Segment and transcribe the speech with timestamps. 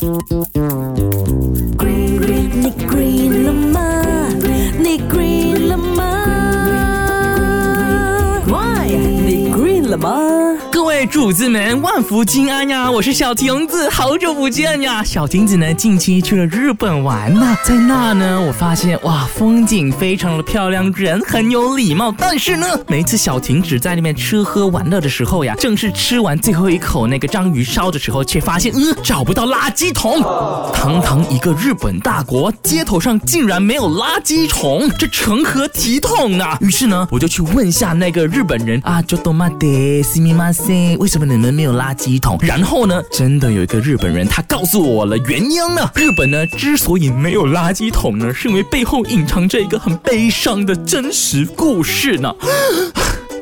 [0.00, 0.14] Green，
[2.54, 4.28] 你 green 了吗？
[4.78, 6.04] 你 green 了吗
[8.46, 8.86] ？Why？
[8.94, 10.56] 你 green 了吗？
[10.67, 10.67] 各
[10.98, 12.90] 位主子们，万福金安呀！
[12.90, 15.00] 我是小亭子，好久不见呀！
[15.04, 22.12] 小亭子呢，近期去了日本玩呢，在那呢，我发现哇，风景非常的漂亮，人很有礼貌。
[22.18, 30.20] 但是呢，每次小亭子在那边吃喝玩乐的时候呀，正是吃完最后一口那个章鱼烧的时候，却发现嗯，找不到垃圾桶。
[30.74, 36.58] 堂堂一个日本大国，街头上竟然没有垃圾桶，这成何体统啊！
[36.60, 39.68] 于是呢，我就去问下那个日本人啊，就多玛德
[40.02, 40.50] 西米马
[40.96, 42.38] 为什么你们没有垃圾桶？
[42.40, 45.90] 然后呢，真的有一个日本人，他告诉我了原因呢。
[45.94, 52.34] 日本呢之所以没有垃圾桶呢，是因为背后隐藏着一个很悲伤的真实故事呢。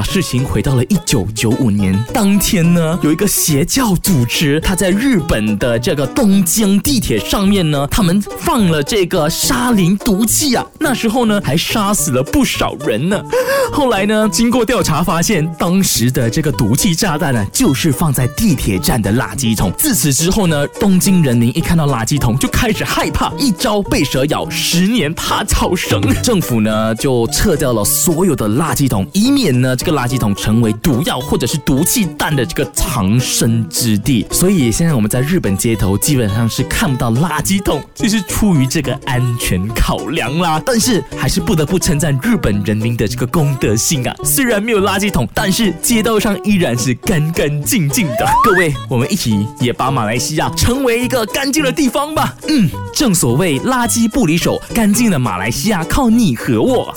[0.00, 13.22] 把事情回到了一九九五年，当天呢，有一个邪教组织，他在日本的这个东京地铁上面呢，他们放了这个沙林毒气啊，那时候呢，还杀死了不少人呢。
[13.70, 19.70] 后来呢，经过调查发现，当时的这个毒气炸弹呢，就是放在地铁站的垃圾桶。
[19.76, 26.00] 自此之后呢，东京人民一看到垃圾桶就开始害怕，一朝被蛇咬，十年怕草绳。
[26.22, 34.26] 政府呢就撤掉了所有的垃圾桶，以免呢这个垃圾桶成为毒药或者是毒气弹的这个藏身之地。
[34.30, 40.60] 所以现在我们在日本街头基本上是看不到垃圾桶，就是出于这个安全考量啦。
[40.64, 44.14] 但是还是不得不称赞日本人民的这个公德心啊！
[44.24, 48.26] 虽然没有垃圾桶，但是街道上依然是干干净净的。
[48.44, 52.34] 各位，我们一起也把马来西亚成为一个干净的地方吧。
[52.48, 56.94] 嗯，正所谓垃圾不离手，干净的马来西亚靠你和我。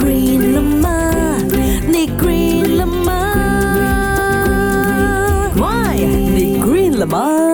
[0.00, 1.36] Green，你 green 了吗？
[1.86, 3.12] 你 green 了吗
[5.56, 5.96] ？Why？
[6.34, 7.49] 你 green 了吗？